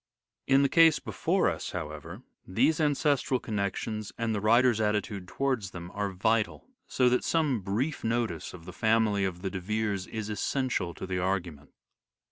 In 0.47 0.63
the 0.63 0.67
case 0.67 0.97
before 0.97 1.47
us, 1.47 1.73
however, 1.73 2.23
these 2.47 2.81
ancestral 2.81 3.39
connections 3.39 4.11
and 4.17 4.33
the 4.33 4.41
writer's 4.41 4.81
attitude 4.81 5.27
towards 5.27 5.69
them, 5.69 5.91
are 5.93 6.09
vital; 6.11 6.67
so 6.87 7.07
that 7.09 7.23
some 7.23 7.59
brief 7.61 8.03
notice 8.03 8.51
of 8.55 8.65
the 8.65 8.73
family 8.73 9.25
of 9.25 9.43
the 9.43 9.51
De 9.51 9.59
Veres 9.59 10.07
is 10.07 10.27
essential 10.27 10.95
to 10.95 11.05
the 11.05 11.19
argument. 11.19 11.69